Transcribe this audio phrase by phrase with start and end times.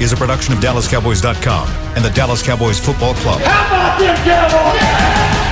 [0.00, 3.40] is a production of DallasCowboys.com and the Dallas Cowboys Football Club.
[3.40, 5.48] How about them Cowboys?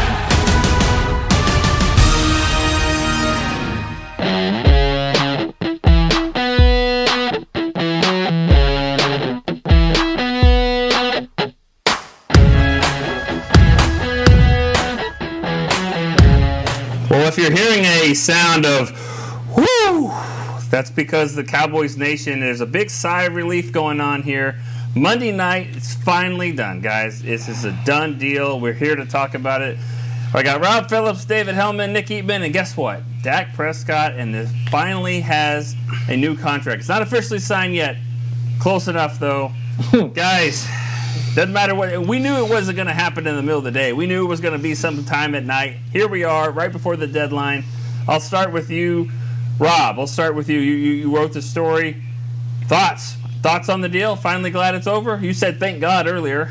[17.10, 19.15] Well, if you're hearing a sound of whoo,
[20.76, 24.60] that's because the Cowboys Nation, there's a big sigh of relief going on here.
[24.94, 27.22] Monday night, it's finally done, guys.
[27.22, 28.60] This is a done deal.
[28.60, 29.78] We're here to talk about it.
[30.34, 33.00] I got Rob Phillips, David Helman, Nick Eatman, and guess what?
[33.22, 35.74] Dak Prescott, and this finally has
[36.10, 36.80] a new contract.
[36.80, 37.96] It's not officially signed yet.
[38.60, 39.52] Close enough, though.
[40.12, 40.68] guys,
[41.34, 42.06] doesn't matter what.
[42.06, 43.94] We knew it wasn't going to happen in the middle of the day.
[43.94, 45.78] We knew it was going to be sometime at night.
[45.90, 47.64] Here we are, right before the deadline.
[48.06, 49.10] I'll start with you,
[49.58, 49.98] Rob.
[49.98, 50.58] I'll start with you.
[50.58, 52.02] You, you, you wrote the story.
[52.64, 53.16] Thoughts?
[53.42, 54.16] Thoughts on the deal?
[54.16, 55.18] Finally glad it's over.
[55.18, 56.50] You said thank God earlier.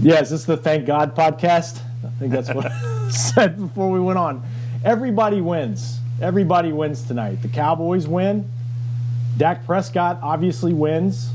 [0.00, 1.80] Yeah, is this the Thank God podcast?
[2.04, 4.42] I think that's what I said before we went on.
[4.84, 5.98] Everybody wins.
[6.20, 7.42] Everybody wins tonight.
[7.42, 8.50] The Cowboys win.
[9.36, 11.30] Dak Prescott obviously wins.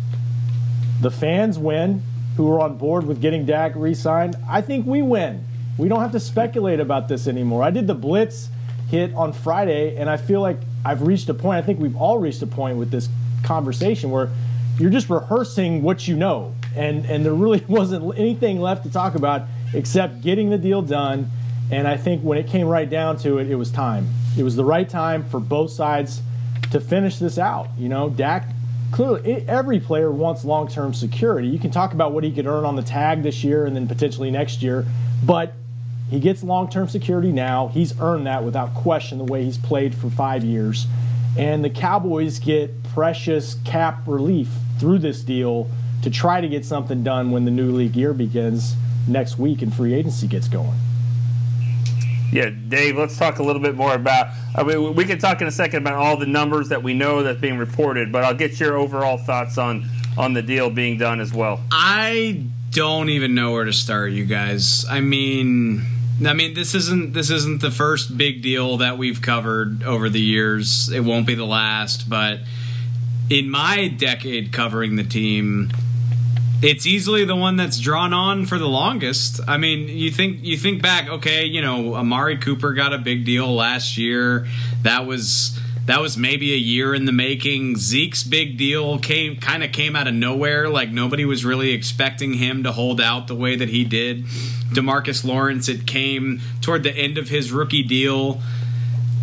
[1.01, 2.03] The fans win
[2.37, 4.35] who are on board with getting Dak re signed.
[4.47, 5.43] I think we win.
[5.77, 7.63] We don't have to speculate about this anymore.
[7.63, 8.49] I did the Blitz
[8.89, 11.57] hit on Friday, and I feel like I've reached a point.
[11.57, 13.07] I think we've all reached a point with this
[13.43, 14.29] conversation where
[14.79, 16.53] you're just rehearsing what you know.
[16.75, 21.29] And, and there really wasn't anything left to talk about except getting the deal done.
[21.71, 24.07] And I think when it came right down to it, it was time.
[24.37, 26.21] It was the right time for both sides
[26.71, 27.69] to finish this out.
[27.77, 28.49] You know, Dak
[28.91, 31.47] clearly every player wants long-term security.
[31.47, 33.87] You can talk about what he could earn on the tag this year and then
[33.87, 34.85] potentially next year,
[35.23, 35.53] but
[36.09, 37.67] he gets long-term security now.
[37.67, 40.87] He's earned that without question the way he's played for 5 years.
[41.37, 45.69] And the Cowboys get precious cap relief through this deal
[46.01, 48.75] to try to get something done when the new league year begins
[49.07, 50.77] next week and free agency gets going.
[52.31, 54.27] Yeah, Dave, let's talk a little bit more about.
[54.55, 57.23] I mean, we can talk in a second about all the numbers that we know
[57.23, 61.21] that's being reported, but I'll get your overall thoughts on on the deal being done
[61.21, 61.61] as well.
[61.71, 64.85] I don't even know where to start, you guys.
[64.89, 65.81] I mean,
[66.25, 70.19] I mean, this isn't this isn't the first big deal that we've covered over the
[70.19, 70.89] years.
[70.89, 72.39] It won't be the last, but
[73.29, 75.71] in my decade covering the team,
[76.61, 79.39] it's easily the one that's drawn on for the longest.
[79.47, 83.25] I mean, you think you think back, okay, you know, Amari Cooper got a big
[83.25, 84.45] deal last year.
[84.83, 85.57] That was
[85.89, 87.75] that was maybe a year in the making.
[87.75, 90.69] Zeke's big deal came kind of came out of nowhere.
[90.69, 94.25] Like nobody was really expecting him to hold out the way that he did.
[94.71, 98.39] Demarcus Lawrence, it came toward the end of his rookie deal.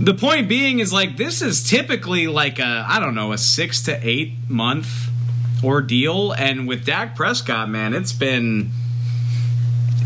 [0.01, 3.81] The point being is like this is typically like a I don't know a six
[3.83, 5.09] to eight month
[5.63, 6.33] ordeal.
[6.33, 8.73] And with Dak Prescott, man, it's been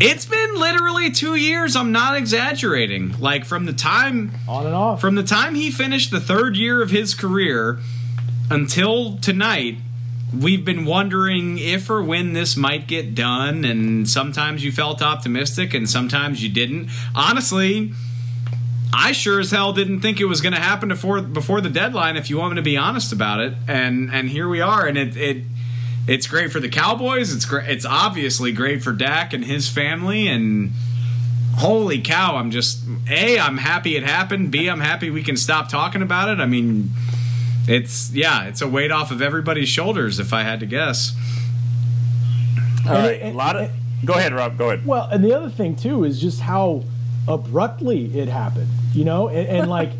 [0.01, 1.75] it's been literally two years.
[1.75, 3.19] I'm not exaggerating.
[3.19, 6.81] Like from the time on and off from the time he finished the third year
[6.81, 7.79] of his career
[8.49, 9.77] until tonight.
[10.37, 15.73] We've been wondering if or when this might get done, and sometimes you felt optimistic,
[15.73, 16.89] and sometimes you didn't.
[17.13, 17.91] Honestly,
[18.93, 22.15] I sure as hell didn't think it was going to happen before before the deadline.
[22.15, 24.97] If you want me to be honest about it, and and here we are, and
[24.97, 25.43] it it
[26.07, 27.33] it's great for the Cowboys.
[27.33, 27.69] It's great.
[27.69, 30.27] It's obviously great for Dak and his family.
[30.27, 30.71] And
[31.57, 34.51] holy cow, I'm just a I'm happy it happened.
[34.51, 36.39] B I'm happy we can stop talking about it.
[36.39, 36.91] I mean,
[37.67, 40.19] it's yeah, it's a weight off of everybody's shoulders.
[40.19, 41.15] If I had to guess.
[42.85, 43.71] All right, a lot of.
[44.03, 44.57] Go ahead, Rob.
[44.57, 44.85] Go ahead.
[44.85, 46.83] Well, and the other thing too is just how
[47.27, 48.69] abruptly it happened.
[48.93, 49.91] You know, and, and like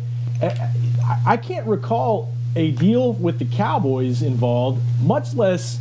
[1.24, 5.78] I can't recall a deal with the Cowboys involved, much less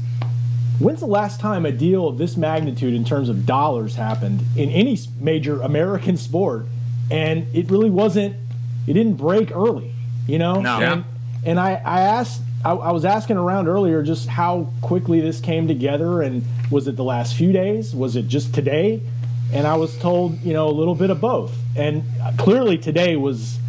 [0.82, 4.70] when's the last time a deal of this magnitude in terms of dollars happened in
[4.70, 6.66] any major American sport?
[7.10, 8.36] And it really wasn't,
[8.88, 9.94] it didn't break early,
[10.28, 10.62] you know?
[10.62, 10.80] No.
[10.80, 11.06] And,
[11.46, 15.68] and I, I asked, I, I was asking around earlier just how quickly this came
[15.68, 17.94] together and was it the last few days?
[17.94, 19.02] Was it just today?
[19.52, 21.54] And I was told, you know, a little bit of both.
[21.76, 23.60] And uh, clearly today was,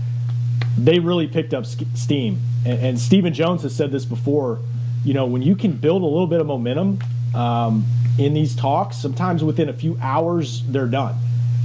[0.78, 2.40] they really picked up steam.
[2.64, 4.60] And, and Stephen Jones has said this before.
[5.04, 7.00] You know, when you can build a little bit of momentum
[7.34, 7.84] um,
[8.18, 11.16] in these talks, sometimes within a few hours they're done.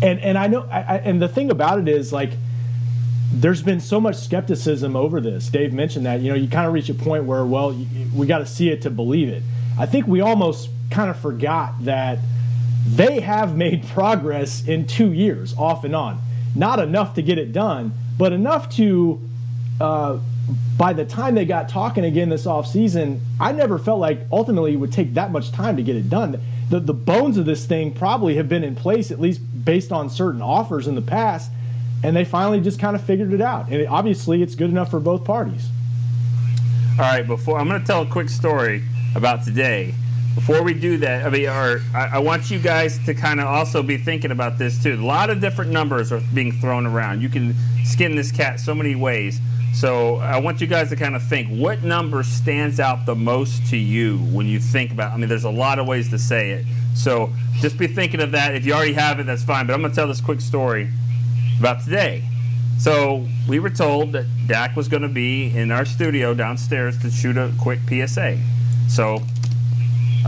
[0.02, 2.32] And and I know, I, I, and the thing about it is like,
[3.32, 5.50] there's been so much skepticism over this.
[5.50, 6.22] Dave mentioned that.
[6.22, 8.70] You know, you kind of reach a point where, well, you, we got to see
[8.70, 9.44] it to believe it.
[9.78, 12.20] I think we almost kind of forgot that
[12.88, 16.22] they have made progress in two years, off and on.
[16.56, 19.20] Not enough to get it done, but enough to
[19.80, 20.20] uh,
[20.78, 24.78] by the time they got talking again this offseason, I never felt like ultimately it
[24.78, 26.40] would take that much time to get it done.
[26.70, 30.10] The, the bones of this thing probably have been in place, at least based on
[30.10, 31.52] certain offers in the past,
[32.04, 33.66] and they finally just kind of figured it out.
[33.66, 35.70] And it, obviously, it's good enough for both parties.
[36.94, 38.84] All right, before I'm going to tell a quick story
[39.16, 39.94] about today.
[40.38, 43.82] Before we do that, I mean, I, I want you guys to kind of also
[43.82, 44.94] be thinking about this too.
[44.94, 47.24] A lot of different numbers are being thrown around.
[47.24, 49.42] You can skin this cat so many ways.
[49.74, 53.66] So I want you guys to kind of think what number stands out the most
[53.72, 55.12] to you when you think about.
[55.12, 56.66] I mean, there's a lot of ways to say it.
[56.94, 58.54] So just be thinking of that.
[58.54, 59.66] If you already have it, that's fine.
[59.66, 60.88] But I'm going to tell this quick story
[61.60, 62.24] about today.
[62.78, 67.10] So we were told that Dak was going to be in our studio downstairs to
[67.10, 68.38] shoot a quick PSA.
[68.88, 69.24] So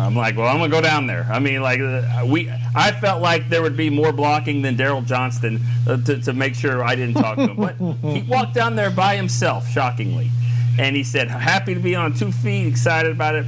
[0.06, 1.28] I'm like, well, I'm gonna go down there.
[1.31, 5.06] I mean, like uh, we, I felt like there would be more blocking than Daryl
[5.06, 7.56] Johnston uh, to, to make sure I didn't talk to him.
[7.56, 7.75] But
[8.13, 10.31] he walked down there by himself, shockingly,
[10.78, 13.46] and he said, happy to be on two feet, excited about it.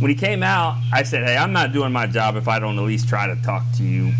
[0.00, 2.78] When he came out, I said, hey, I'm not doing my job if I don't
[2.78, 4.12] at least try to talk to you,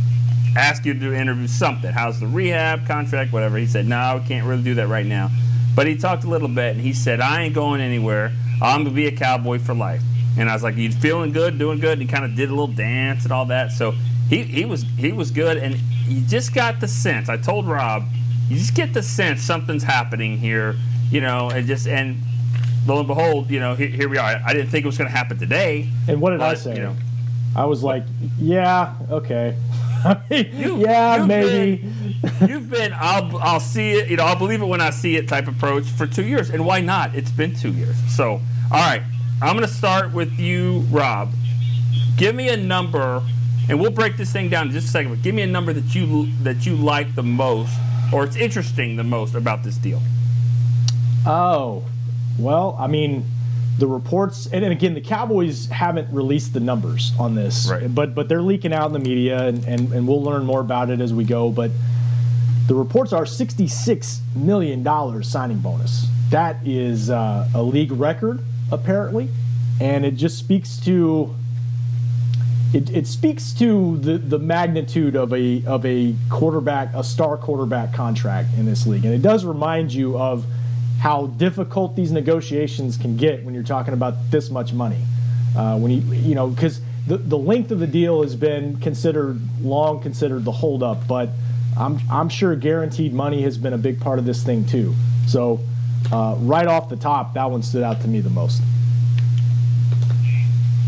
[0.57, 1.91] ask you to do interview something.
[1.91, 3.57] How's the rehab contract, whatever.
[3.57, 5.31] He said, no, I can't really do that right now.
[5.75, 8.33] But he talked a little bit, and he said, I ain't going anywhere.
[8.61, 10.03] I'm gonna be a cowboy for life.
[10.39, 12.53] And I was like, "You feeling good, doing good?" And he kind of did a
[12.53, 13.73] little dance and all that.
[13.73, 13.93] So
[14.29, 17.29] he, he was he was good, and you just got the sense.
[17.29, 18.05] I told Rob,
[18.49, 20.77] you just get the sense something's happening here,
[21.11, 22.17] you know, and just and
[22.87, 24.41] lo and behold, you know, here, here we are.
[24.45, 25.89] I didn't think it was going to happen today.
[26.09, 26.77] And what did but, I say?
[26.77, 26.97] You know,
[27.57, 28.05] I was like,
[28.39, 29.57] "Yeah, okay."
[30.31, 31.77] You- yeah, maybe.
[31.83, 35.17] been- you've been I'll I'll see it, you know, I'll believe it when I see
[35.17, 36.49] it type approach for two years.
[36.49, 37.15] And why not?
[37.15, 37.97] It's been two years.
[38.09, 38.41] So
[38.73, 39.03] all right.
[39.43, 41.33] I'm gonna start with you, Rob.
[42.17, 43.23] Give me a number
[43.69, 45.73] and we'll break this thing down in just a second, but give me a number
[45.73, 47.73] that you that you like the most
[48.13, 50.03] or it's interesting the most about this deal.
[51.27, 51.85] Oh,
[52.39, 53.25] well, I mean,
[53.79, 57.93] the reports, and, and again, the Cowboys haven't released the numbers on this, Right.
[57.95, 60.91] but but they're leaking out in the media, and, and, and we'll learn more about
[60.91, 61.51] it as we go.
[61.51, 61.71] But
[62.67, 66.07] the reports are $66 million signing bonus.
[66.31, 68.41] That is uh, a league record,
[68.71, 69.29] apparently,
[69.81, 71.35] and it just speaks to.
[72.73, 77.93] It, it speaks to the, the magnitude of a of a quarterback, a star quarterback
[77.93, 80.47] contract in this league, and it does remind you of
[81.01, 85.03] how difficult these negotiations can get when you're talking about this much money.
[85.57, 89.41] Uh, when you you know because the the length of the deal has been considered
[89.63, 91.31] long, considered the holdup, but
[91.77, 94.95] I'm I'm sure guaranteed money has been a big part of this thing too.
[95.27, 95.61] So
[96.13, 98.63] uh, right off the top, that one stood out to me the most.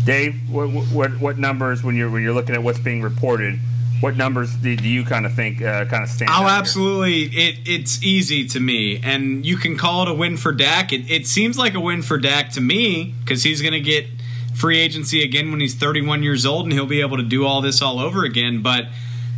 [0.05, 3.59] Dave, what, what what numbers when you're when you're looking at what's being reported?
[4.01, 6.29] What numbers do, do you kind of think uh, kind of stand?
[6.29, 6.49] Oh, out here?
[6.49, 7.21] absolutely.
[7.23, 10.91] It it's easy to me, and you can call it a win for Dak.
[10.91, 14.07] It, it seems like a win for Dak to me because he's going to get
[14.53, 17.61] free agency again when he's 31 years old, and he'll be able to do all
[17.61, 18.61] this all over again.
[18.61, 18.87] But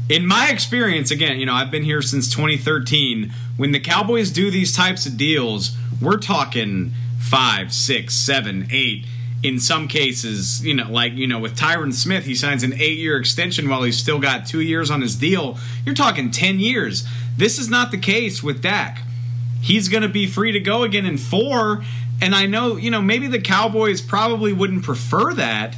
[0.10, 3.34] in my experience, again, you know, I've been here since 2013.
[3.58, 9.06] When the Cowboys do these types of deals, we're talking five, six, seven, eight.
[9.44, 13.18] In some cases, you know, like you know, with Tyron Smith, he signs an eight-year
[13.18, 15.60] extension while he's still got two years on his deal.
[15.86, 17.06] You're talking ten years.
[17.38, 19.04] This is not the case with Dak.
[19.62, 21.84] He's going to be free to go again in four.
[22.22, 25.78] And I know, you know, maybe the Cowboys probably wouldn't prefer that,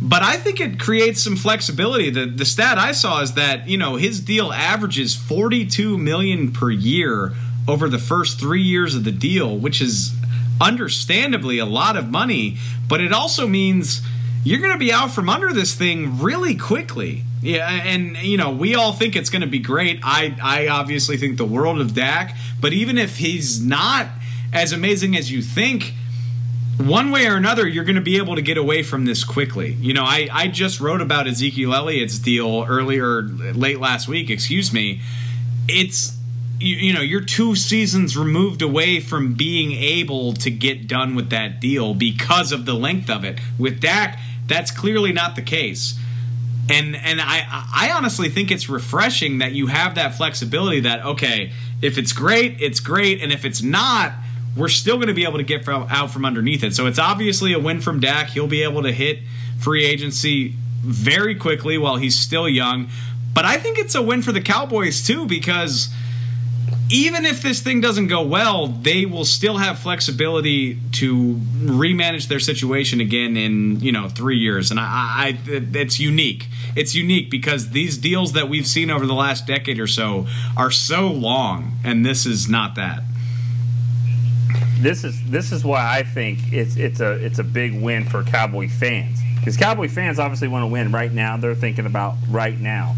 [0.00, 2.10] but I think it creates some flexibility.
[2.10, 6.70] The the stat I saw is that, you know, his deal averages 42 million per
[6.70, 7.32] year
[7.66, 10.12] over the first 3 years of the deal, which is
[10.60, 12.56] understandably a lot of money,
[12.88, 14.02] but it also means
[14.44, 17.24] you're going to be out from under this thing really quickly.
[17.42, 20.00] Yeah, and you know, we all think it's going to be great.
[20.02, 24.06] I I obviously think the world of Dak, but even if he's not
[24.52, 25.94] as amazing as you think,
[26.78, 29.72] one way or another, you're going to be able to get away from this quickly.
[29.80, 34.72] You know, I, I just wrote about Ezekiel Elliott's deal earlier, late last week, excuse
[34.72, 35.00] me.
[35.68, 36.16] It's,
[36.60, 41.30] you, you know, you're two seasons removed away from being able to get done with
[41.30, 43.38] that deal because of the length of it.
[43.58, 45.98] With Dak, that's clearly not the case.
[46.68, 51.52] And and I I honestly think it's refreshing that you have that flexibility that okay,
[51.80, 54.12] if it's great, it's great, and if it's not,
[54.56, 56.74] we're still going to be able to get from, out from underneath it.
[56.74, 58.30] So it's obviously a win from Dak.
[58.30, 59.20] He'll be able to hit
[59.58, 62.88] free agency very quickly while he's still young.
[63.34, 65.90] But I think it's a win for the Cowboys too because
[66.88, 71.34] even if this thing doesn't go well, they will still have flexibility to
[71.64, 76.46] remanage their situation again in you know three years, and I, I it's unique.
[76.76, 80.70] It's unique because these deals that we've seen over the last decade or so are
[80.70, 83.02] so long, and this is not that.
[84.80, 88.22] This is this is why I think it's it's a it's a big win for
[88.22, 91.36] Cowboy fans because Cowboy fans obviously want to win right now.
[91.36, 92.94] They're thinking about right now.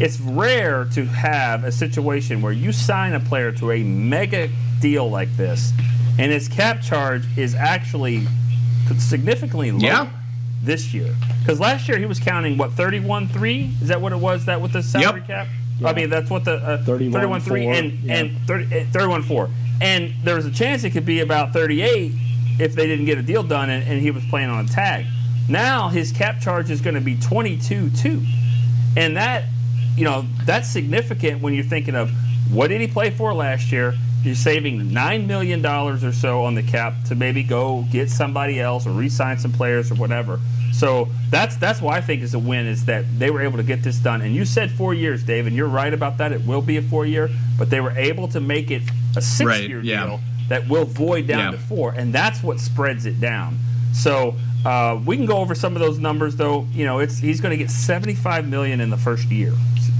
[0.00, 4.50] It's rare to have a situation where you sign a player to a mega
[4.80, 5.72] deal like this,
[6.18, 8.26] and his cap charge is actually
[8.98, 10.06] significantly lower Yeah.
[10.62, 11.14] this year.
[11.40, 13.70] Because last year he was counting what thirty one three.
[13.80, 14.44] Is that what it was?
[14.46, 15.26] That with the salary Yep.
[15.28, 15.48] cap?
[15.80, 15.88] Yeah.
[15.88, 18.16] I mean that's what the uh, 31 three and yeah.
[18.16, 19.48] and 30, eh, 31 4.
[19.80, 22.12] And there was a chance it could be about 38
[22.58, 25.06] if they didn't get a deal done and, and he was playing on a tag.
[25.48, 28.22] Now his cap charge is going to be 22 2.
[28.96, 29.44] And that,
[29.96, 32.10] you know, that's significant when you're thinking of
[32.50, 33.94] what did he play for last year?
[34.24, 38.86] You're saving $9 million or so on the cap to maybe go get somebody else
[38.86, 40.40] or re sign some players or whatever.
[40.72, 43.62] So that's that's why I think is a win is that they were able to
[43.62, 44.22] get this done.
[44.22, 46.32] And you said four years, Dave, and you're right about that.
[46.32, 47.28] It will be a four year,
[47.58, 48.82] but they were able to make it
[49.16, 50.06] a six Right, year yeah.
[50.06, 51.50] deal that will void down Yeah.
[51.52, 53.56] to four, and that's what spreads it down.
[53.92, 56.66] So uh, we can go over some of those numbers, though.
[56.72, 59.52] You know, it's he's going to get 75 million in the first year.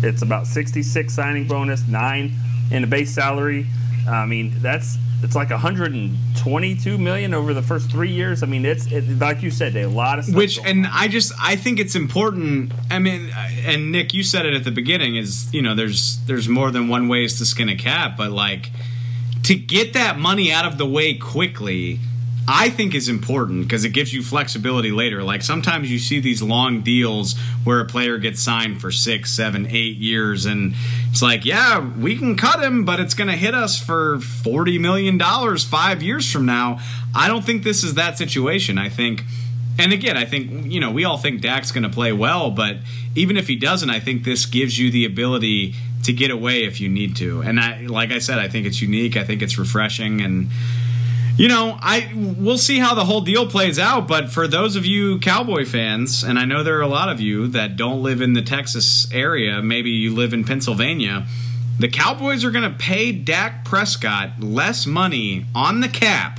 [0.02, 2.33] It's about 66 signing bonus, nine
[2.73, 3.66] in the base salary.
[4.09, 8.43] I mean, that's it's like 122 million over the first three years.
[8.43, 10.93] I mean, it's it, like you said, a lot of stuff Which and on.
[10.93, 12.73] I just I think it's important.
[12.91, 13.31] I mean,
[13.65, 15.17] and Nick, you said it at the beginning.
[15.17, 18.71] Is you know there's there's more than one ways to skin a cat, but like
[19.45, 22.01] to get that money out of the way quickly.
[22.47, 25.23] I think is important because it gives you flexibility later.
[25.23, 29.67] Like sometimes you see these long deals where a player gets signed for six, seven,
[29.67, 30.75] eight years, and
[31.11, 34.79] it's like, yeah, we can cut him, but it's going to hit us for forty
[34.79, 36.81] million dollars five years from now.
[37.15, 38.77] I don't think this is that situation.
[38.77, 39.25] I think
[39.79, 42.77] and again, I think you know we all think Dak's going to play well, but
[43.15, 45.75] even if he doesn't, I think this gives you the ability
[46.05, 47.41] to get away if you need to.
[47.41, 49.17] And I, like I said, I think it's unique.
[49.17, 50.51] I think it's refreshing, and
[51.37, 54.07] you know, I we'll see how the whole deal plays out.
[54.07, 57.21] But for those of you Cowboy fans, and I know there are a lot of
[57.21, 61.26] you that don't live in the Texas area, maybe you live in Pennsylvania.
[61.79, 66.38] The Cowboys are going to pay Dak Prescott less money on the cap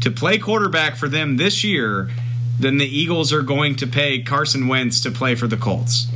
[0.00, 2.10] to play quarterback for them this year
[2.58, 6.08] than the Eagles are going to pay Carson Wentz to play for the Colts.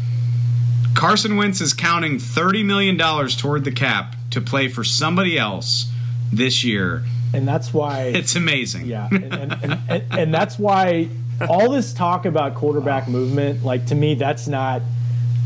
[0.95, 5.91] Carson Wentz is counting $30 million toward the cap to play for somebody else
[6.33, 7.05] this year.
[7.35, 8.87] And that's why It's amazing.
[8.87, 11.09] Yeah, and, and, and, and, that's why
[11.49, 14.83] all this talk about quarterback movement, like to me, that's not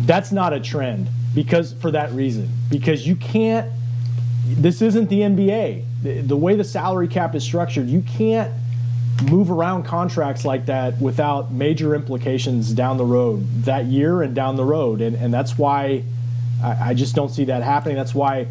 [0.02, 3.70] that's not a trend because for that reason, because you can't.
[4.46, 5.84] This isn't the NBA.
[6.02, 8.50] The, the way the salary cap is structured, you can't
[9.24, 14.56] move around contracts like that without major implications down the road that year and down
[14.56, 16.02] the road, and and that's why
[16.62, 17.96] I, I just don't see that happening.
[17.96, 18.46] That's why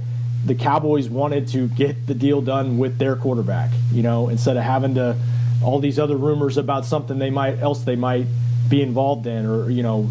[0.45, 4.63] the Cowboys wanted to get the deal done with their quarterback, you know, instead of
[4.63, 5.15] having to
[5.63, 8.27] all these other rumors about something they might else they might
[8.69, 10.09] be involved in, or you know,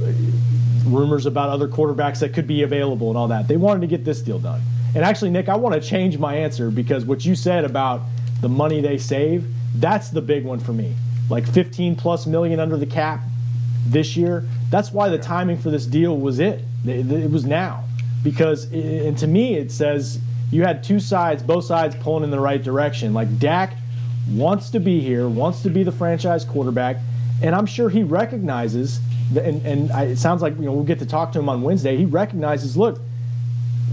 [0.85, 3.49] rumors about other quarterbacks that could be available and all that.
[3.49, 4.61] They wanted to get this deal done.
[4.95, 8.03] And actually, Nick, I want to change my answer because what you said about
[8.41, 10.95] the money they save, that's the big one for me.
[11.29, 13.21] Like 15 plus million under the cap
[13.87, 14.45] this year.
[14.71, 16.65] That's why the timing for this deal was it.
[16.85, 17.85] It it was now.
[18.27, 20.19] Because, and to me, it says
[20.51, 23.15] you had two sides, both sides pulling in the right direction.
[23.15, 23.77] Like Dak
[24.29, 26.97] wants to be here, wants to be the franchise quarterback,
[27.41, 28.99] and I'm sure he recognizes,
[29.41, 31.63] and, and I, it sounds like you know we'll get to talk to him on
[31.63, 31.97] Wednesday.
[31.97, 32.99] He recognizes, look,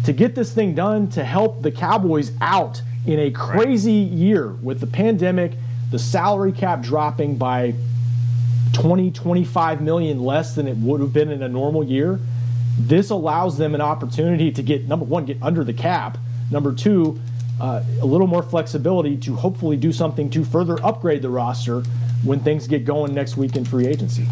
[0.06, 4.80] to get this thing done to help the Cowboys out in a crazy year with
[4.80, 5.52] the pandemic,
[5.92, 7.76] the salary cap dropping by
[8.74, 12.20] 20, 25 million less than it would have been in a normal year.
[12.78, 16.18] This allows them an opportunity to get number one, get under the cap.
[16.52, 17.20] Number two,
[17.62, 21.84] uh, a little more flexibility to hopefully do something to further upgrade the roster
[22.24, 24.28] when things get going next week in free agency.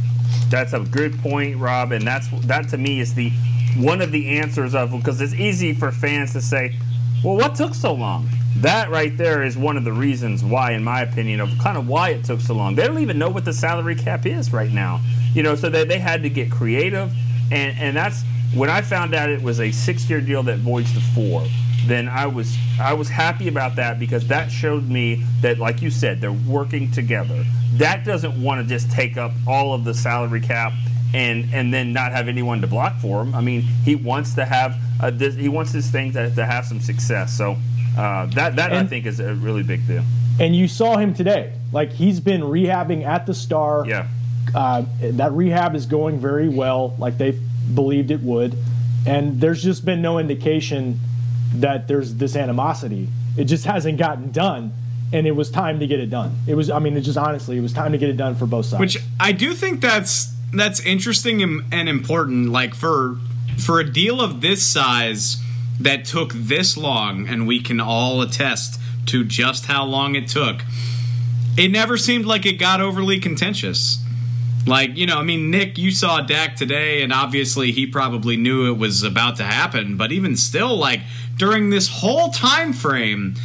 [0.49, 3.31] That's a good point, Rob, and that's that to me is the
[3.77, 6.75] one of the answers of because it's easy for fans to say,
[7.23, 10.83] "Well, what took so long?" That right there is one of the reasons why, in
[10.83, 12.75] my opinion, of kind of why it took so long.
[12.75, 14.99] They don't even know what the salary cap is right now,
[15.33, 17.13] you know, so they they had to get creative,
[17.51, 21.01] and and that's when I found out it was a six-year deal that voids the
[21.01, 21.45] four.
[21.87, 25.89] Then I was I was happy about that because that showed me that, like you
[25.89, 27.43] said, they're working together.
[27.75, 30.73] That doesn't want to just take up all of the salary cap
[31.13, 33.33] and and then not have anyone to block for him.
[33.33, 36.65] I mean, he wants to have uh, this, he wants this thing to, to have
[36.65, 37.35] some success.
[37.35, 37.57] So
[37.97, 40.03] uh, that that I think is a really big deal.
[40.39, 41.53] And you saw him today.
[41.73, 43.87] Like he's been rehabbing at the Star.
[43.87, 44.07] Yeah,
[44.53, 47.39] Uh, that rehab is going very well, like they
[47.75, 48.55] believed it would.
[49.05, 50.99] And there's just been no indication
[51.55, 53.09] that there's this animosity.
[53.37, 54.73] It just hasn't gotten done.
[55.13, 56.37] and it was time to get it done.
[56.47, 58.45] It was, I mean, it just honestly, it was time to get it done for
[58.45, 58.79] both sides.
[58.79, 62.49] Which I do think that's that's interesting and, important.
[62.49, 63.17] Like for
[63.57, 65.37] for a deal of this size
[65.79, 70.61] that took this long, and we can all attest to just how long it took.
[71.57, 73.99] It never seemed like it got overly contentious.
[74.67, 78.71] Like, you know, I mean, Nick, you saw Dak today, and obviously he probably knew
[78.71, 81.01] it was about to happen, but even still, like,
[81.37, 83.35] during this whole time frame,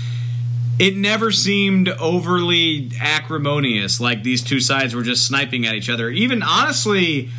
[0.79, 6.11] it never seemed overly acrimonious, like these two sides were just sniping at each other.
[6.11, 7.31] Even honestly,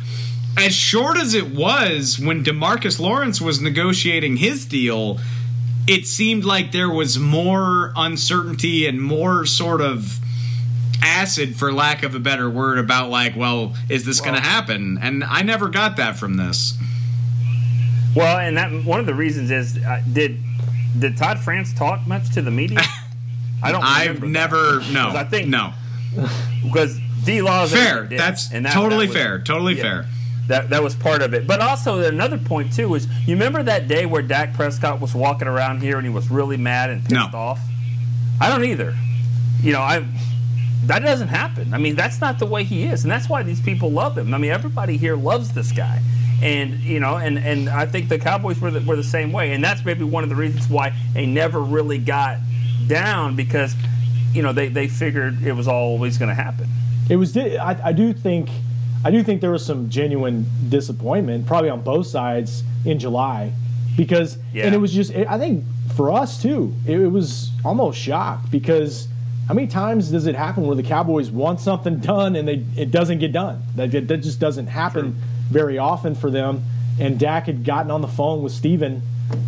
[0.56, 5.20] as short as it was when Demarcus Lawrence was negotiating his deal,
[5.86, 10.18] it seemed like there was more uncertainty and more sort of
[11.02, 14.48] acid for lack of a better word about like well is this well, going to
[14.48, 16.76] happen and i never got that from this
[18.16, 20.38] well and that one of the reasons is uh, did
[20.98, 22.80] did todd france talk much to the media
[23.62, 24.92] i don't i've never that.
[24.92, 25.72] no i think no
[26.62, 30.06] because d laws fair that's and that, totally that was, fair totally yeah, fair
[30.48, 31.46] that, that was part of it.
[31.46, 35.46] But also another point too is you remember that day where Dak Prescott was walking
[35.46, 37.38] around here and he was really mad and pissed no.
[37.38, 37.60] off.
[38.40, 38.96] I don't either.
[39.60, 40.06] You know, I
[40.88, 41.74] that doesn't happen.
[41.74, 44.32] I mean, that's not the way he is, and that's why these people love him.
[44.32, 46.02] I mean, everybody here loves this guy,
[46.42, 49.52] and you know, and and I think the Cowboys were the, were the same way,
[49.52, 52.38] and that's maybe one of the reasons why they never really got
[52.86, 53.76] down because
[54.32, 56.66] you know they they figured it was always going to happen.
[57.10, 57.36] It was.
[57.36, 58.48] I, I do think.
[59.04, 63.52] I do think there was some genuine disappointment, probably on both sides in July,
[63.94, 64.64] because yeah.
[64.64, 65.14] and it was just.
[65.14, 65.64] I think
[65.94, 69.06] for us too, it, it was almost shock because
[69.48, 72.90] how many times does it happen where the Cowboys want something done and they it
[72.90, 73.62] doesn't get done?
[73.76, 75.20] That, that just doesn't happen True.
[75.50, 76.64] very often for them.
[77.00, 79.00] And Dak had gotten on the phone with Stephen,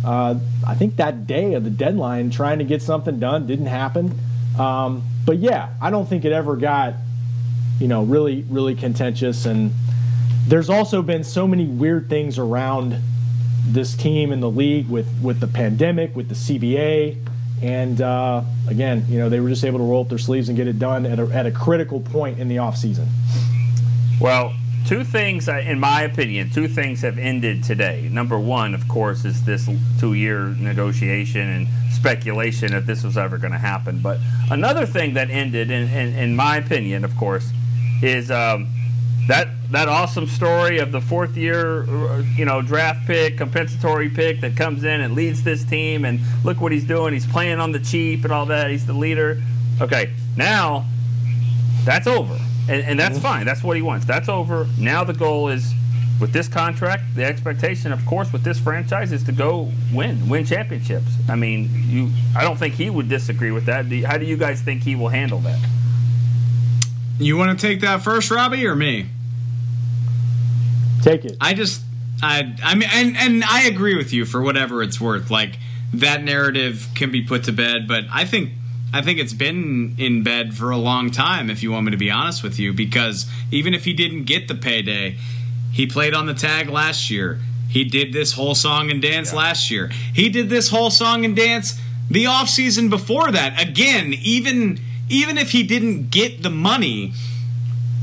[0.03, 3.45] uh, I think that day of the deadline, trying to get something done.
[3.45, 4.17] Didn't happen.
[4.57, 6.95] Um, but yeah, I don't think it ever got,
[7.79, 9.45] you know, really, really contentious.
[9.45, 9.71] And
[10.47, 12.97] there's also been so many weird things around
[13.67, 17.17] this team in the league with with the pandemic, with the CBA.
[17.61, 20.57] And uh, again, you know, they were just able to roll up their sleeves and
[20.57, 23.07] get it done at a, at a critical point in the offseason.
[24.19, 24.53] Well,
[24.87, 28.09] two things, in my opinion, two things have ended today.
[28.11, 29.69] Number one, of course, is this
[29.99, 33.99] two year negotiation and speculation if this was ever going to happen.
[34.01, 34.19] But
[34.49, 37.51] another thing that ended, in, in, in my opinion, of course,
[38.01, 38.67] is um,
[39.27, 41.85] that that awesome story of the fourth year,
[42.35, 46.59] you know, draft pick, compensatory pick that comes in and leads this team, and look
[46.59, 47.13] what he's doing.
[47.13, 48.69] He's playing on the cheap and all that.
[48.69, 49.41] He's the leader.
[49.79, 50.85] Okay, now
[51.85, 52.37] that's over,
[52.69, 53.23] and, and that's mm-hmm.
[53.23, 53.45] fine.
[53.45, 54.05] That's what he wants.
[54.05, 54.67] That's over.
[54.77, 55.73] Now the goal is
[56.19, 60.45] with this contract, the expectation, of course, with this franchise is to go win, win
[60.45, 61.11] championships.
[61.27, 62.11] I mean, you.
[62.35, 63.85] I don't think he would disagree with that.
[64.05, 65.59] How do you guys think he will handle that?
[67.17, 69.07] You want to take that first, Robbie, or me?
[71.01, 71.37] Take it.
[71.41, 71.81] I just,
[72.21, 75.31] I, I mean, and and I agree with you for whatever it's worth.
[75.31, 75.57] Like
[75.93, 78.51] that narrative can be put to bed, but I think
[78.93, 81.49] I think it's been in bed for a long time.
[81.49, 84.47] If you want me to be honest with you, because even if he didn't get
[84.47, 85.17] the payday,
[85.71, 87.39] he played on the tag last year.
[87.69, 89.37] He did this whole song and dance yeah.
[89.37, 89.87] last year.
[90.13, 93.61] He did this whole song and dance the off season before that.
[93.61, 97.13] Again, even even if he didn't get the money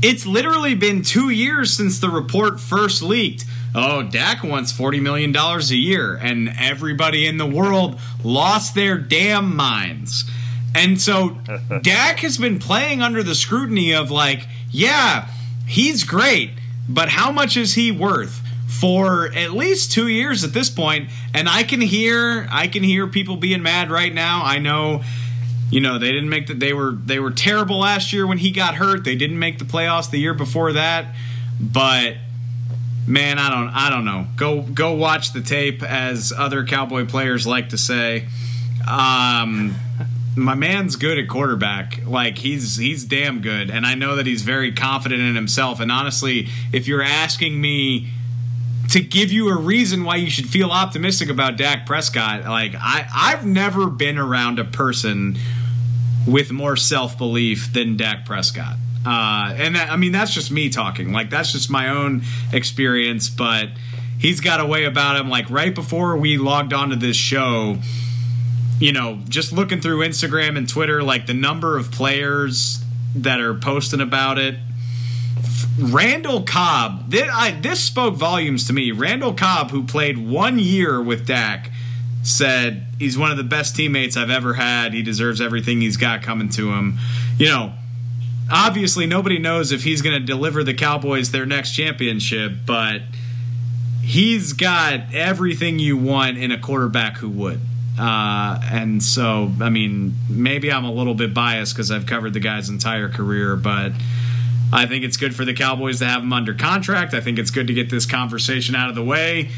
[0.01, 3.45] it's literally been two years since the report first leaked.
[3.75, 9.55] Oh, Dak wants $40 million a year, and everybody in the world lost their damn
[9.55, 10.29] minds.
[10.73, 11.37] And so
[11.81, 15.27] Dak has been playing under the scrutiny of, like, yeah,
[15.67, 16.51] he's great,
[16.87, 18.41] but how much is he worth?
[18.69, 23.07] for at least two years at this point and i can hear i can hear
[23.07, 25.01] people being mad right now i know
[25.69, 28.51] you know they didn't make the they were they were terrible last year when he
[28.51, 29.03] got hurt.
[29.03, 31.13] They didn't make the playoffs the year before that.
[31.59, 32.15] But
[33.07, 34.27] man i don't i don't know.
[34.35, 38.27] Go go watch the tape as other cowboy players like to say.
[38.87, 39.75] Um
[40.35, 42.05] my man's good at quarterback.
[42.05, 45.79] Like he's he's damn good and i know that he's very confident in himself.
[45.79, 48.09] And honestly if you're asking me
[48.89, 52.45] to give you a reason why you should feel optimistic about Dak Prescott.
[52.45, 55.37] Like I, I've never been around a person
[56.31, 58.75] with more self belief than Dak Prescott.
[59.05, 61.11] Uh, and that, I mean, that's just me talking.
[61.11, 63.69] Like, that's just my own experience, but
[64.17, 65.29] he's got a way about him.
[65.29, 67.77] Like, right before we logged onto this show,
[68.79, 72.83] you know, just looking through Instagram and Twitter, like the number of players
[73.15, 74.55] that are posting about it.
[75.77, 78.91] Randall Cobb, this, I, this spoke volumes to me.
[78.91, 81.71] Randall Cobb, who played one year with Dak,
[82.23, 84.93] said he's one of the best teammates I've ever had.
[84.93, 86.97] He deserves everything he's got coming to him.
[87.37, 87.73] You know,
[88.51, 93.01] obviously nobody knows if he's going to deliver the Cowboys their next championship, but
[94.01, 97.61] he's got everything you want in a quarterback who would.
[97.97, 102.39] Uh, and so, I mean, maybe I'm a little bit biased because I've covered the
[102.39, 103.91] guy's entire career, but
[104.71, 107.13] I think it's good for the Cowboys to have him under contract.
[107.13, 109.49] I think it's good to get this conversation out of the way.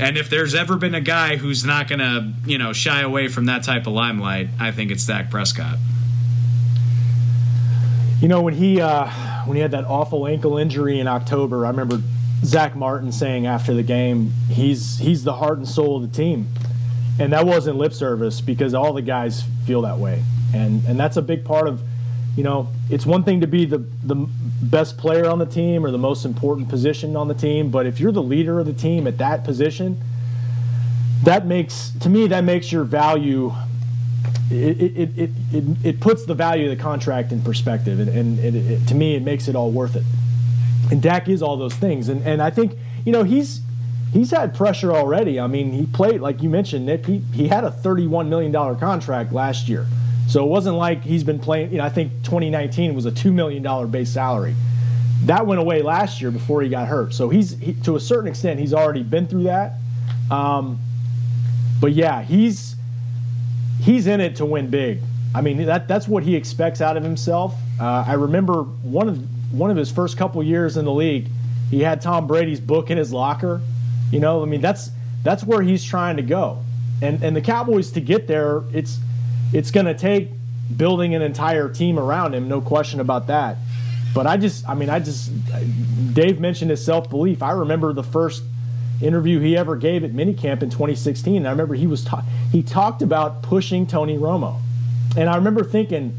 [0.00, 3.28] And if there's ever been a guy who's not going to, you know, shy away
[3.28, 5.76] from that type of limelight, I think it's Dak Prescott.
[8.22, 9.08] You know, when he uh,
[9.44, 12.00] when he had that awful ankle injury in October, I remember
[12.44, 16.48] Zack Martin saying after the game, he's he's the heart and soul of the team,
[17.18, 20.22] and that wasn't lip service because all the guys feel that way,
[20.54, 21.82] and and that's a big part of,
[22.36, 24.28] you know, it's one thing to be the the
[24.62, 27.98] best player on the team or the most important position on the team, but if
[27.98, 30.00] you're the leader of the team at that position,
[31.24, 33.52] that makes to me that makes your value
[34.50, 38.38] it, it, it, it, it puts the value of the contract in perspective, and, and
[38.40, 40.02] it, it, to me, it makes it all worth it.
[40.90, 43.60] And Dak is all those things, and and I think you know he's
[44.12, 45.38] he's had pressure already.
[45.38, 47.06] I mean, he played like you mentioned, Nick.
[47.06, 49.86] He he had a thirty-one million dollar contract last year,
[50.30, 51.72] so it wasn't like he's been playing.
[51.72, 54.54] You know, I think 2019 was a two million dollar base salary.
[55.24, 57.12] That went away last year before he got hurt.
[57.12, 59.74] So he's he, to a certain extent he's already been through that.
[60.30, 60.78] Um,
[61.80, 62.76] but yeah, he's
[63.80, 65.00] he's in it to win big.
[65.34, 67.56] I mean, that that's what he expects out of himself.
[67.80, 71.26] Uh, I remember one of one of his first couple years in the league,
[71.70, 73.60] he had Tom Brady's book in his locker.
[74.12, 74.90] You know, I mean, that's
[75.24, 76.62] that's where he's trying to go.
[77.02, 79.00] And and the Cowboys to get there, it's
[79.52, 80.30] it's going to take
[80.76, 83.56] building an entire team around him, no question about that.
[84.14, 85.30] But I just, I mean, I just,
[86.14, 87.42] Dave mentioned his self belief.
[87.42, 88.42] I remember the first
[89.00, 91.46] interview he ever gave at minicamp in 2016.
[91.46, 94.60] I remember he was ta- he talked about pushing Tony Romo,
[95.16, 96.16] and I remember thinking,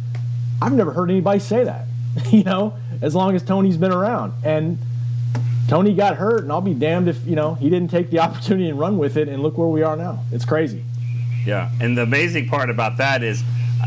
[0.61, 1.85] I've never heard anybody say that.
[2.31, 4.77] you know, as long as Tony's been around, and
[5.67, 8.69] Tony got hurt, and I'll be damned if you know he didn't take the opportunity
[8.69, 9.27] and run with it.
[9.27, 10.23] And look where we are now.
[10.31, 10.83] It's crazy.
[11.45, 13.43] Yeah, and the amazing part about that is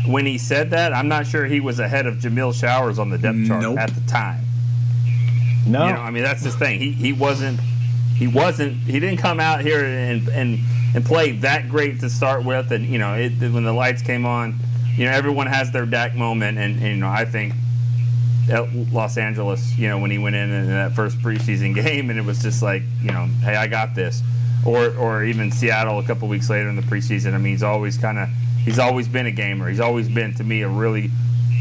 [0.07, 3.17] when he said that, I'm not sure he was ahead of Jameill Showers on the
[3.17, 3.79] depth chart Nope.
[3.79, 4.43] at the time.
[5.67, 6.79] No, You know, I mean that's his thing.
[6.79, 7.59] He he wasn't
[8.15, 10.59] he wasn't he didn't come out here and and
[10.93, 12.71] and play that great to start with.
[12.71, 14.59] And you know, it, when the lights came on,
[14.95, 17.53] you know, everyone has their Dak moment, and, and you know, I think
[18.49, 22.19] at Los Angeles, you know, when he went in in that first preseason game, and
[22.19, 24.21] it was just like, you know, hey, I got this.
[24.65, 27.35] Or, or even Seattle a couple weeks later in the preseason.
[27.35, 28.29] I mean, he's always kind of
[28.63, 29.69] he's always been a gamer.
[29.69, 31.11] He's always been to me a really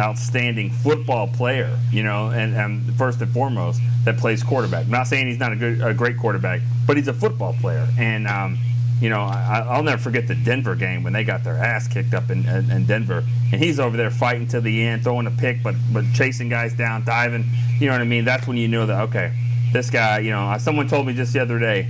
[0.01, 4.87] outstanding football player, you know, and, and first and foremost that plays quarterback.
[4.87, 7.87] I'm not saying he's not a good, a great quarterback, but he's a football player.
[7.99, 8.59] And um,
[9.01, 12.15] you know, I, I'll never forget the Denver game when they got their ass kicked
[12.15, 15.31] up in, in, in Denver, and he's over there fighting to the end, throwing a
[15.31, 17.45] pick, but but chasing guys down, diving.
[17.79, 18.25] You know what I mean?
[18.25, 19.33] That's when you knew that okay,
[19.73, 20.21] this guy.
[20.21, 21.89] You know, someone told me just the other day.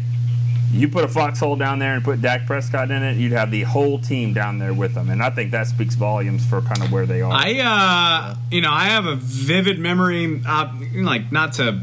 [0.75, 3.63] You put a foxhole down there and put Dak Prescott in it, you'd have the
[3.63, 6.91] whole team down there with them, and I think that speaks volumes for kind of
[6.91, 7.33] where they are.
[7.33, 11.81] I, uh, you know, I have a vivid memory, uh, like not to,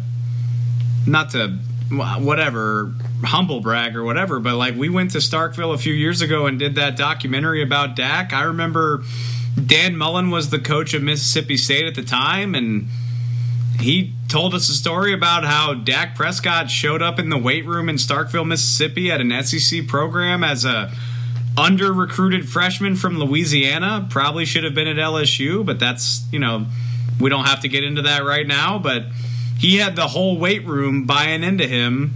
[1.08, 1.58] not to,
[1.92, 6.46] whatever, humble brag or whatever, but like we went to Starkville a few years ago
[6.46, 8.34] and did that documentary about Dak.
[8.34, 9.04] I remember
[9.66, 12.88] Dan Mullen was the coach of Mississippi State at the time, and
[13.82, 17.90] he told us a story about how Dak Prescott showed up in the weight room
[17.90, 20.92] in Starkville, Mississippi at an SEC program as a
[21.58, 24.08] under recruited freshman from Louisiana.
[24.10, 26.66] Probably should have been at LSU, but that's, you know,
[27.20, 28.80] we don't have to get into that right now.
[28.80, 29.06] But
[29.60, 32.14] he had the whole weight room buying into him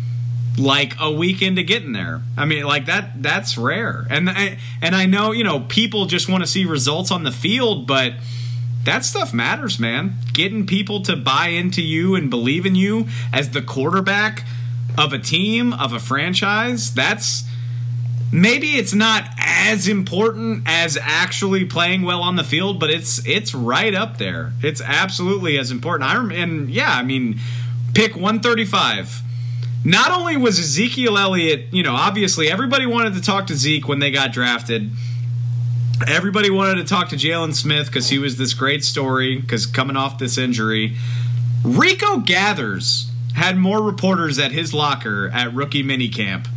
[0.58, 2.21] like a week into getting there.
[2.38, 4.08] I mean, like that that's rare.
[4.10, 7.32] And I, and I know, you know, people just want to see results on the
[7.32, 8.13] field, but
[8.86, 10.15] that stuff matters, man.
[10.34, 14.45] Getting people to buy into you and believe in you as the quarterback
[14.98, 17.43] of a team, of a franchise, that's
[18.32, 23.54] maybe it's not as important as actually playing well on the field, but it's it's
[23.54, 24.54] right up there.
[24.62, 26.10] It's absolutely as important.
[26.10, 27.39] I and yeah, I mean,
[27.93, 29.21] pick 135.
[29.84, 34.00] Not only was Ezekiel Elliott, you know, obviously everybody wanted to talk to Zeke when
[34.00, 34.89] they got drafted.
[36.08, 39.96] Everybody wanted to talk to Jaylon Smith because he was this great story because coming
[39.96, 40.96] off this injury.
[41.64, 46.48] Rico Gathers had more reporters at his locker at rookie minicamp.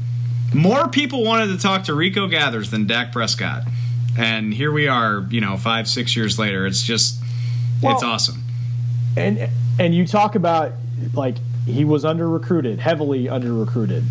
[0.52, 3.62] More people wanted to talk to Rico Gathers than Dak Prescott.
[4.18, 6.66] And here we are, you know, five, six years later.
[6.66, 7.20] It's just,
[7.82, 8.42] it's awesome.
[9.16, 9.48] and
[9.78, 10.72] and you talk about
[11.14, 14.02] like he was under recruited, heavily under recruited.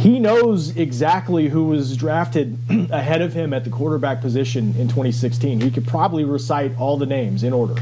[0.00, 2.56] He knows exactly who was drafted
[2.90, 5.60] ahead of him at the quarterback position in 2016.
[5.60, 7.74] He could probably recite all the names in order.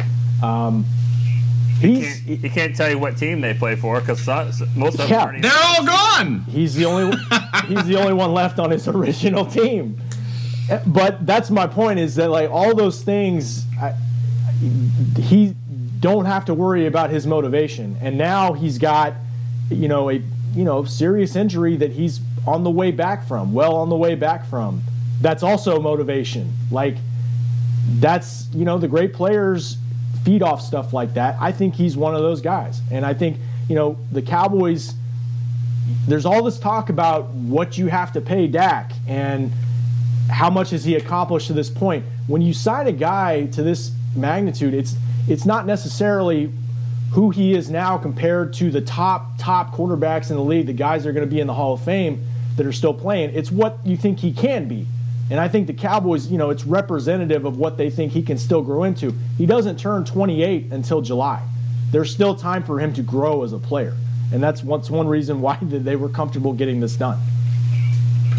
[0.42, 0.84] Um,
[1.80, 5.08] He can't, he can't tell you what team they play for because most of them
[5.10, 5.22] Yeah.
[5.22, 5.40] already.
[5.42, 6.40] They're all gone.
[6.48, 7.16] he's the only
[7.68, 10.00] he's the only one left on his original team.
[10.86, 13.94] But that's my point is that like all those things, I,
[15.20, 15.54] he
[16.00, 17.96] don't have to worry about his motivation.
[18.00, 19.14] And now he's got,
[19.70, 20.20] you know, a
[20.58, 24.16] you know serious injury that he's on the way back from, well on the way
[24.16, 24.82] back from.
[25.20, 26.52] That's also motivation.
[26.72, 26.96] Like
[28.00, 29.76] that's you know the great players
[30.24, 31.36] feed off stuff like that.
[31.40, 33.36] I think he's one of those guys, and I think
[33.68, 34.94] you know the Cowboys.
[36.08, 39.52] There's all this talk about what you have to pay Dak and
[40.28, 42.04] how much has he accomplished to this point.
[42.26, 44.96] When you sign a guy to this magnitude, it's
[45.28, 46.52] it's not necessarily
[47.12, 51.02] who he is now compared to the top top quarterbacks in the league, the guys
[51.02, 52.24] that are going to be in the Hall of Fame
[52.56, 53.34] that are still playing.
[53.34, 54.86] It's what you think he can be.
[55.30, 58.38] And I think the Cowboys, you know, it's representative of what they think he can
[58.38, 59.14] still grow into.
[59.36, 61.42] He doesn't turn 28 until July.
[61.90, 63.94] There's still time for him to grow as a player.
[64.32, 67.18] And that's one, one reason why they were comfortable getting this done.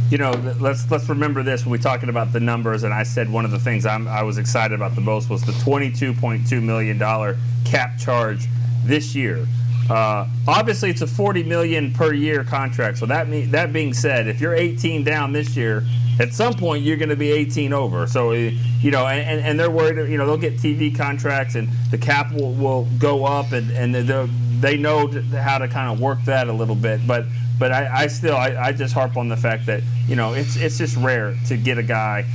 [0.09, 2.83] You know, let's let's remember this when we're talking about the numbers.
[2.83, 5.43] And I said one of the things I'm, I was excited about the most was
[5.43, 8.47] the 22.2 million dollar cap charge
[8.85, 9.45] this year.
[9.89, 12.97] Uh, obviously, it's a 40 million per year contract.
[12.99, 15.83] So that mean, that being said, if you're 18 down this year,
[16.19, 18.05] at some point you're going to be 18 over.
[18.05, 20.09] So uh, you know, and, and- and they're worried.
[20.09, 23.93] You know, they'll get TV contracts and the cap will, will go up, and and
[23.95, 27.05] they'll- they know how to kind of work that a little bit.
[27.07, 27.25] But
[27.59, 30.55] but I, I still I, I just harp on the fact that you know it's
[30.55, 32.25] it's just rare to get a guy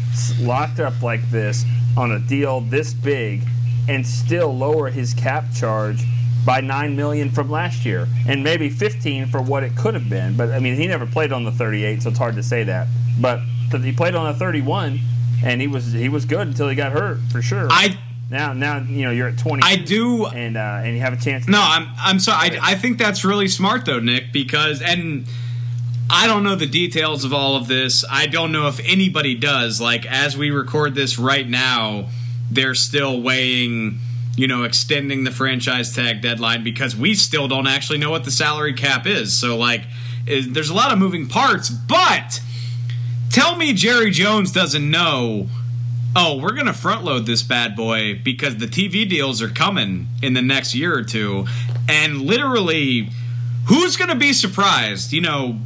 [0.40, 1.64] locked up like this
[1.96, 3.42] on a deal this big
[3.88, 6.04] and still lower his cap charge
[6.44, 10.37] by nine million from last year and maybe 15 for what it could have been
[10.37, 12.87] but i mean he never played on the 38 so it's hard to say that
[13.20, 13.40] but
[13.80, 15.00] he played on the 31
[15.42, 17.98] and he was he was good until he got hurt for sure I
[18.30, 21.16] now now you know you're at 20 I do and uh, and you have a
[21.16, 22.58] chance to No, I'm I'm sorry.
[22.58, 25.26] I, I think that's really smart though, Nick, because and
[26.10, 28.04] I don't know the details of all of this.
[28.10, 29.80] I don't know if anybody does.
[29.80, 32.08] Like as we record this right now,
[32.50, 33.98] they're still weighing,
[34.37, 38.30] you know, extending the franchise tag deadline because we still don't actually know what the
[38.30, 39.37] salary cap is.
[39.37, 39.82] So like,
[40.26, 41.70] is, there's a lot of moving parts.
[41.70, 42.40] But
[43.30, 45.48] tell me, Jerry Jones doesn't know
[46.16, 50.07] oh, we're going to front load this bad boy because the TV deals are coming
[50.22, 51.46] in the next year or two.
[51.88, 53.11] And literally,
[53.66, 55.12] who's going to be surprised?
[55.12, 55.59] You know,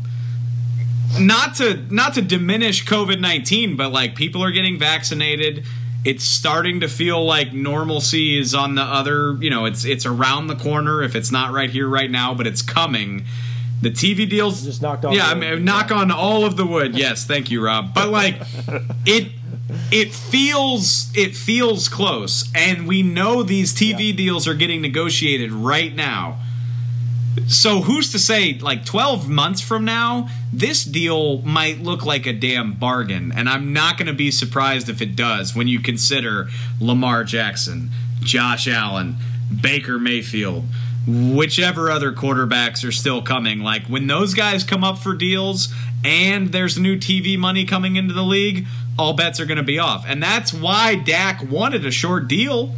[1.19, 5.65] not to not to diminish COVID-19, but like people are getting vaccinated.
[6.05, 10.47] It's starting to feel like normalcy is on the other, you know, it's it's around
[10.47, 13.25] the corner if it's not right here right now, but it's coming.
[13.81, 16.97] The TV deals Just knocked on Yeah, I mean, knock on all of the wood.
[16.97, 17.95] Yes, thank you, Rob.
[17.95, 18.41] But like
[19.07, 19.31] it
[19.91, 25.95] it feels it feels close and we know these TV deals are getting negotiated right
[25.95, 26.39] now.
[27.47, 32.33] So who's to say like 12 months from now this deal might look like a
[32.33, 33.33] damn bargain?
[33.35, 36.49] And I'm not going to be surprised if it does when you consider
[36.81, 39.17] Lamar Jackson, Josh Allen,
[39.61, 40.65] Baker Mayfield,
[41.07, 43.61] whichever other quarterbacks are still coming.
[43.61, 45.73] Like when those guys come up for deals
[46.05, 48.67] and there's new TV money coming into the league,
[48.99, 50.05] all bets are going to be off.
[50.07, 52.75] And that's why Dak wanted a short deal.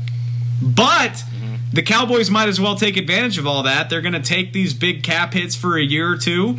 [0.62, 1.24] But
[1.72, 3.88] the Cowboys might as well take advantage of all that.
[3.88, 6.58] They're going to take these big cap hits for a year or two,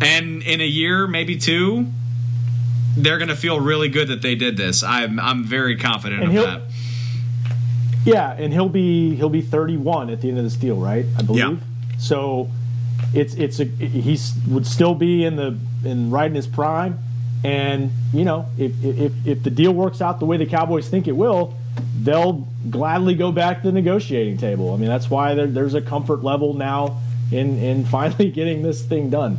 [0.00, 1.88] and in a year, maybe two,
[2.96, 4.82] they're going to feel really good that they did this.
[4.82, 6.62] I'm I'm very confident And of that.
[8.04, 11.06] Yeah, and he'll be he'll be 31 at the end of this deal, right?
[11.18, 11.44] I believe.
[11.44, 11.56] Yeah.
[11.98, 12.48] So
[13.14, 16.98] it's it's a he would still be in the in right in his prime,
[17.44, 21.08] and you know if if if the deal works out the way the Cowboys think
[21.08, 21.54] it will,
[22.02, 24.72] they'll gladly go back to the negotiating table.
[24.72, 27.00] I mean that's why there, there's a comfort level now
[27.30, 29.38] in in finally getting this thing done.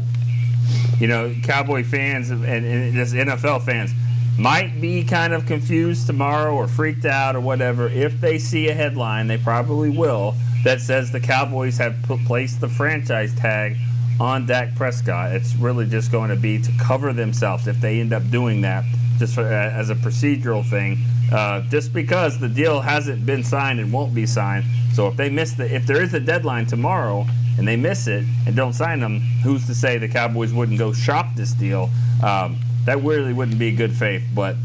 [0.99, 3.91] you know, Cowboy fans and, and just NFL fans
[4.37, 8.73] might be kind of confused tomorrow or freaked out or whatever if they see a
[8.73, 13.77] headline, they probably will, that says the Cowboys have put, placed the franchise tag
[14.19, 15.31] on Dak Prescott.
[15.33, 18.85] It's really just going to be to cover themselves if they end up doing that,
[19.17, 20.97] just for, uh, as a procedural thing.
[21.31, 25.29] Uh, just because the deal hasn't been signed and won't be signed, so if they
[25.29, 27.25] miss the, if there is a deadline tomorrow
[27.57, 30.93] and they miss it and don't sign them, who's to say the Cowboys wouldn't go
[30.93, 31.89] shop this deal?
[32.23, 34.55] Um, that really wouldn't be good faith, but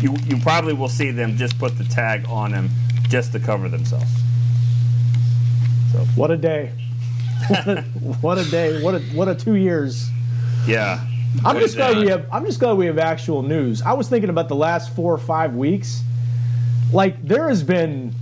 [0.00, 2.68] you you probably will see them just put the tag on him
[3.08, 4.10] just to cover themselves.
[5.92, 6.72] So what a day!
[7.48, 7.82] What a,
[8.20, 8.82] what a day!
[8.82, 10.08] What a what a two years!
[10.66, 11.00] Yeah.
[11.44, 12.26] I'm just glad we have.
[12.32, 13.82] I'm just glad we have actual news.
[13.82, 16.02] I was thinking about the last four or five weeks.
[16.92, 18.14] Like there has been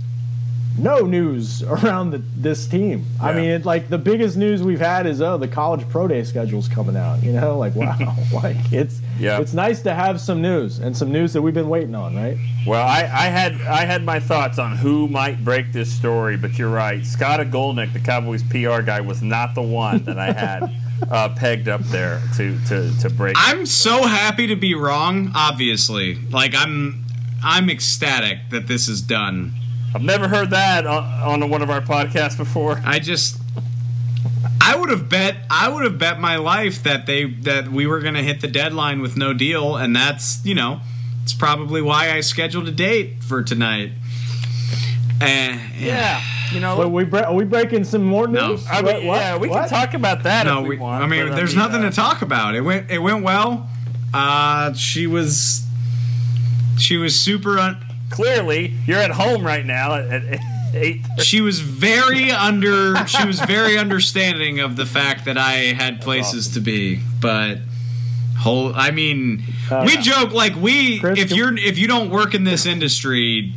[0.77, 3.05] no news around the, this team.
[3.21, 6.23] I mean, it, like the biggest news we've had is oh, the college pro day
[6.23, 7.23] schedule's coming out.
[7.23, 7.97] You know, like wow,
[8.33, 9.39] like it's Yeah.
[9.39, 12.37] it's nice to have some news and some news that we've been waiting on, right?
[12.67, 16.57] Well, I, I had I had my thoughts on who might break this story, but
[16.57, 17.05] you're right.
[17.05, 20.71] Scott Agulnek, the Cowboys PR guy, was not the one that I had
[21.09, 23.35] uh, pegged up there to to to break.
[23.37, 25.31] I'm so happy to be wrong.
[25.35, 27.05] Obviously, like I'm,
[27.43, 29.53] I'm ecstatic that this is done.
[29.95, 32.81] I've never heard that on, on one of our podcasts before.
[32.85, 33.37] I just,
[34.61, 38.01] I would have bet, I would have bet my life that they that we were
[38.01, 40.81] going to hit the deadline with no deal, and that's you know,
[41.23, 43.91] it's probably why I scheduled a date for tonight.
[45.21, 46.75] Uh, Yeah, you know.
[46.75, 48.49] But we bre- are we breaking some more No.
[48.49, 48.67] news?
[48.67, 49.15] I What- mean, what?
[49.21, 49.69] yeah, we What?
[49.69, 51.05] can talk about that No, if we, we, want.
[51.05, 52.53] I mean, but, there's mean, nothing uh, to talk about.
[52.53, 53.69] It went, it went well.
[54.13, 55.63] Uh, she was,
[56.77, 57.57] she was super.
[57.59, 57.77] Un-
[58.09, 60.39] Clearly, you're at home right now at, at
[60.73, 61.01] eight.
[61.19, 66.49] she was very under she was very understanding of the fact that I had places
[66.53, 67.59] to be, but
[68.37, 72.33] whole I mean oh, we joke like we Chris, if you're if you don't work
[72.35, 73.53] in this industry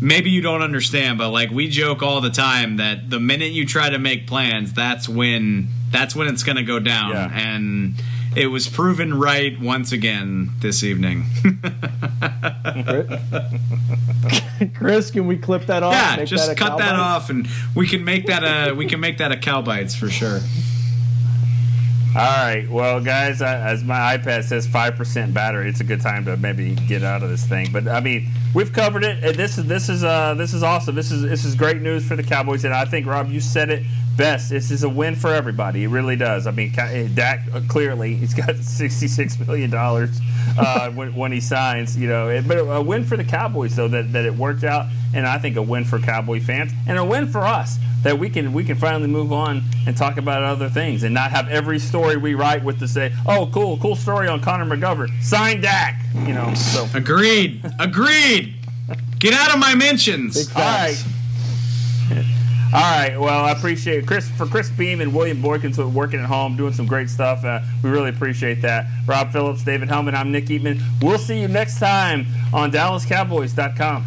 [0.00, 3.66] maybe you don't understand but like we joke all the time that the minute you
[3.66, 7.28] try to make plans that's when that's when it's going to go down Yeah.
[7.32, 7.94] and
[8.36, 11.24] it was proven right once again this evening.
[14.74, 15.92] Chris, can we clip that off?
[15.92, 19.18] yeah, just a cut that off and we can make that a we can make
[19.18, 20.40] that a cow bites for sure.
[22.10, 25.68] All right, well, guys, I, as my iPad says, five percent battery.
[25.68, 27.68] It's a good time to maybe get out of this thing.
[27.72, 29.36] But I mean, we've covered it.
[29.36, 30.96] This is this is uh this is awesome.
[30.96, 32.64] This is this is great news for the Cowboys.
[32.64, 33.84] And I think Rob, you said it
[34.16, 34.50] best.
[34.50, 35.84] This is a win for everybody.
[35.84, 36.48] It really does.
[36.48, 40.20] I mean, Ca- Dak uh, clearly he's got sixty six million dollars
[40.58, 41.96] uh, when, when he signs.
[41.96, 45.26] You know, but a win for the Cowboys though that, that it worked out, and
[45.26, 48.52] I think a win for Cowboy fans and a win for us that we can
[48.52, 52.16] we can finally move on and talk about other things and not have every story
[52.16, 56.00] we write with to say, oh, cool, cool story on Connor McGovern, sign Dak.
[56.14, 57.64] You know, so Agreed.
[57.78, 58.54] Agreed.
[59.18, 60.46] Get out of my mentions.
[60.46, 60.94] Big all right.
[60.94, 61.16] facts.
[62.72, 63.18] All right.
[63.18, 66.56] Well, I appreciate Chris for Chris Beam and William Boykins who are working at home,
[66.56, 67.44] doing some great stuff.
[67.44, 68.86] Uh, we really appreciate that.
[69.06, 70.80] Rob Phillips, David Helman, I'm Nick Eatman.
[71.02, 74.06] We'll see you next time on DallasCowboys.com.